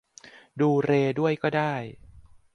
[0.59, 1.73] ดูเรย์ด้วยก็ได้